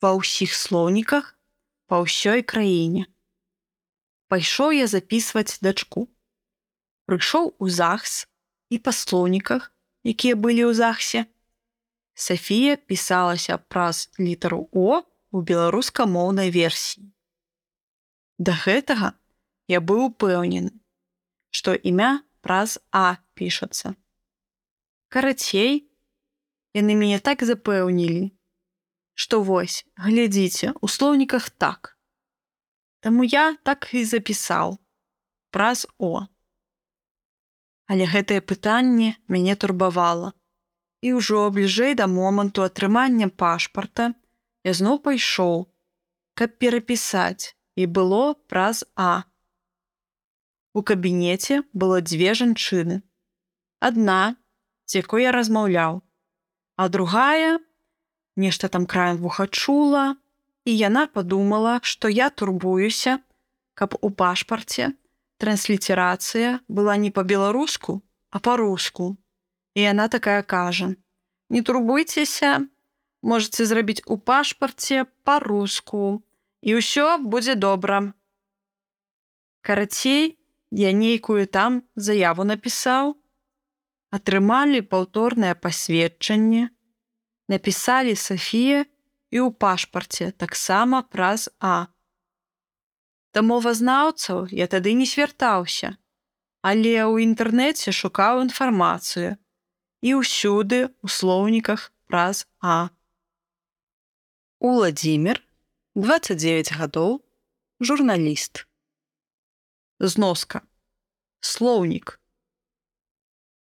[0.00, 1.36] ва ўсіх слоўніках
[1.86, 3.04] па ўсёй краіне.
[4.32, 6.08] Пайшоў я запісваць дачку.
[7.10, 8.24] Прыйшоў у захс
[8.70, 9.74] і па слоўніках,
[10.06, 11.26] якія былі ў захсе.
[12.14, 17.10] Сафія пісалася праз літару О у беларускамоўнай версіі.
[18.38, 19.12] Да гэтага
[19.68, 20.72] я быў упэўнены,
[21.50, 23.94] што імя праз А пішацца.
[25.10, 25.90] Карацей,
[26.72, 28.30] яны мяне так запэўнілі,
[29.20, 31.96] што вось, глядзіце, у слоўніках так.
[33.04, 34.78] Таму я так і запісаў
[35.52, 36.24] праз О.
[37.90, 40.32] Але гэтае пытанне мяне турбавала.
[41.04, 44.12] І ўжо бліжэй да моманту атрымання пашпарта
[44.64, 45.64] я зноў пайшоў,
[46.38, 49.28] каб перапісаць і было праз А.
[50.72, 53.02] У кабінеце было дзве жанчыны.
[53.80, 54.36] Адна,
[54.86, 56.04] з якой я размаўляў,
[56.76, 57.58] а другая
[58.40, 60.16] нешта там краем вуха чула,
[60.64, 63.18] і яна падумала, што я турбуюся,
[63.74, 64.92] каб у пашпарце
[65.40, 69.16] трансліцерацыя была не па-беларуску, а па-руску.
[69.74, 70.94] І яна такая кажа:
[71.50, 72.68] «Не турбуйцеся,
[73.22, 76.22] можете зрабіць у пашпарце па-руску,
[76.60, 78.12] і ўсё будзе добра.
[79.60, 80.36] Карацей,
[80.70, 83.16] я нейкую там заяву напісаў,
[84.10, 86.68] атрымалі паўторнае пасведчанне,
[87.50, 88.86] напісалі Сафія
[89.34, 91.90] і ў пашпарце таксама праз А.
[93.34, 95.98] Да мовазнаўцаў я тады не свяртаўся,
[96.62, 99.34] але ў інтэрнэце шукаў інфармацыю
[100.06, 102.90] і ўсюды у слоўніках праз А.
[104.62, 105.42] Уладзімир
[105.94, 107.18] 29 гадоў,
[107.80, 108.66] журналіст.
[109.98, 110.62] Зноска.
[111.40, 112.20] Слоўнік.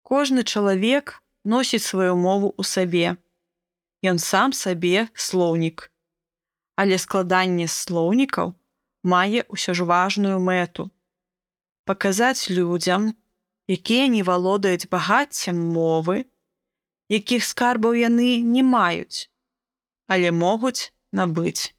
[0.02, 3.06] Кожны чалавек носіць сваю мову ў сабе.
[4.04, 5.90] Ён сам сабе слоўнік.
[6.78, 8.54] Але складанне слоўнікаў
[9.02, 10.90] мае ўсё ж важную мэту.
[11.84, 13.14] Паказаць людзям,
[13.66, 16.30] якія не валодаюць багаццем мовы,
[17.08, 19.26] якіх скарбаў яны не маюць,
[20.06, 21.74] але могуць набыць.